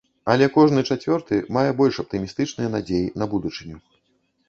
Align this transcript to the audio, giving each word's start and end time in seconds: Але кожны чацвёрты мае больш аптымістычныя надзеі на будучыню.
Але 0.35 0.45
кожны 0.55 0.83
чацвёрты 0.95 1.39
мае 1.59 1.67
больш 1.83 2.01
аптымістычныя 2.07 2.75
надзеі 2.79 3.15
на 3.21 3.25
будучыню. 3.37 3.77